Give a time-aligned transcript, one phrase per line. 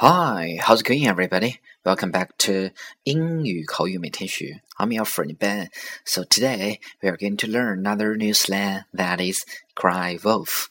[0.00, 1.60] Hi, how's it going, everybody?
[1.84, 2.70] Welcome back to
[3.04, 4.62] 英语口语每天学.
[4.76, 5.68] I'm your friend Ben.
[6.04, 10.66] So today we are going to learn another new slang that is cry wolf.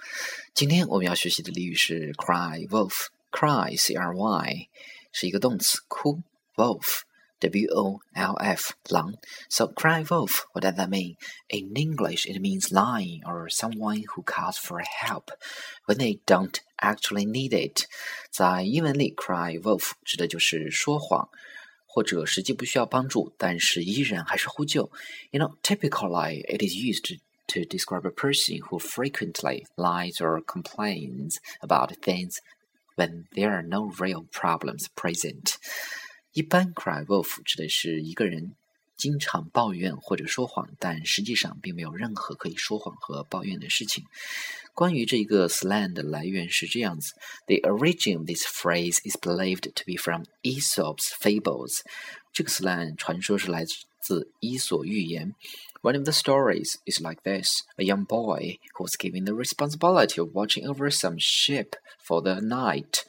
[0.53, 3.07] 今天我们要学习的俚语是 cry wolf.
[3.31, 4.69] Cry, C-R-Y，
[5.11, 6.21] 是一个动词，哭，
[6.55, 9.15] wolf。W O L F 狼.
[9.49, 11.17] So cry wolf, what does that mean?
[11.49, 15.31] In English, it means lying or someone who calls for help
[15.85, 17.85] when they don't actually need it.
[18.29, 21.29] 在英文里，cry wolf 指的就是说谎，
[21.85, 24.91] 或者实际不需要帮助，但是依然还是呼救。
[25.31, 31.37] You know, typically it is used to to describe a person who frequently lies or complains
[31.61, 32.37] about things
[32.95, 35.55] when there are no real problems present.
[36.33, 38.55] 一般，cry wolf 指的是一个人
[39.00, 44.04] 经常抱怨或者说谎，但实际上并没有任何可以说谎和抱怨的事情。
[44.74, 47.14] 关于这个 slang 的来源是这样子
[47.46, 51.80] ：The origin of this phrase is believed to be from Aesop's fables。
[52.32, 55.34] 这个 slang 传说是来自伊索寓言。
[55.82, 60.30] One of the stories is like this: A young boy who was given the responsibility of
[60.34, 61.70] watching over some sheep
[62.06, 63.00] for the night.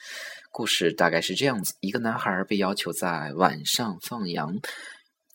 [0.51, 4.59] 故事大概是这样子：一个男孩被要求在晚上放羊。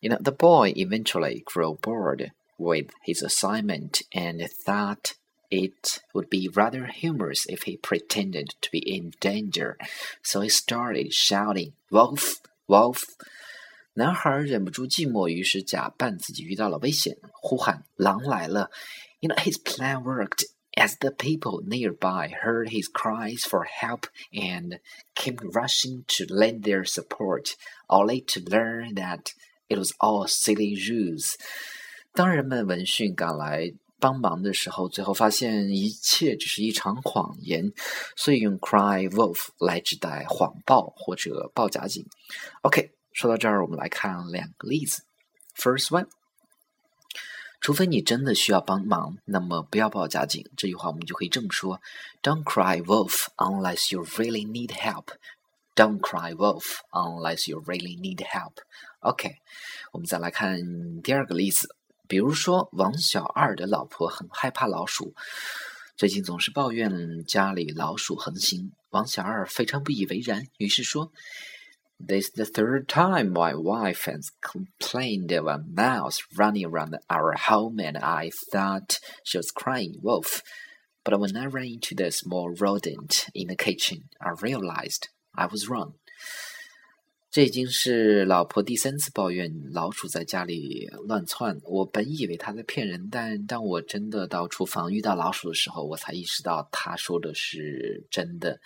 [0.01, 5.13] You know, the boy eventually grew bored with his assignment and thought
[5.49, 9.77] it would be rather humorous if he pretended to be in danger.
[10.23, 13.03] So he started shouting, "Wolf, wolf!"
[13.93, 18.71] 男孩忍不住寂寞，于是假扮自己遇到了危险，呼喊：“狼来了！”
[19.19, 24.79] You know, his plan worked as the people nearby heard his cries for help and
[25.13, 27.55] came rushing to lend their support,
[27.87, 29.33] only to learn that
[29.68, 31.34] it was all silly ruse.
[32.12, 37.72] 当人们闻讯赶来帮忙的时候，最后发现一切只是一场谎言，
[38.16, 42.06] 所以用 “cry wolf” 来指代谎报或者报假警。
[42.62, 45.02] OK，说到这儿，我们来看两个例子。
[45.56, 46.08] First one.
[47.58, 50.46] 除非你真的需要帮忙，那么不要报假警。
[50.56, 51.80] 这句话我们就可以这么说
[52.22, 55.06] ：Don't cry wolf unless you really need help.
[55.75, 58.57] Don't cry wolf unless you really need help.
[58.99, 59.37] OK，
[59.91, 61.75] 我们再来看第二个例子。
[62.07, 65.13] 比如说，王小二的老婆很害怕老鼠，
[65.95, 68.73] 最近总是抱怨家里老鼠横行。
[68.89, 71.11] 王小二非常不以为然，于是说。
[72.03, 77.75] This is the third time my wife has complained of a mouse running around our home,
[77.75, 80.41] and I thought she was crying wolf.
[81.03, 85.65] But when I ran into the small rodent in the kitchen, I realized I was
[85.69, 85.93] wrong.
[87.29, 91.61] 这已经是老婆第三次抱怨老鼠在家里乱窜。
[91.63, 98.59] 我本以为她在骗人，但当我真的到厨房遇到老鼠的时候，我才意识到她说的是真的。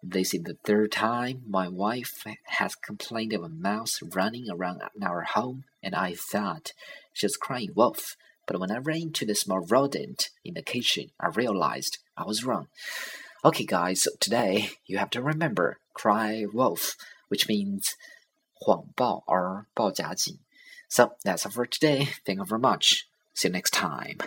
[0.00, 5.24] this is the third time my wife has complained of a mouse running around our
[5.34, 6.70] home, and I thought
[7.12, 8.16] she was crying wolf.
[8.46, 12.44] But when I ran into the small rodent in the kitchen, I realized I was
[12.44, 12.68] wrong.
[13.44, 16.96] Okay, guys, so today you have to remember cry wolf,
[17.28, 17.94] which means
[18.54, 20.38] 谎报 or 报假警.
[20.88, 22.08] So that's all for today.
[22.24, 23.08] Thank you very much.
[23.34, 24.18] See you next time.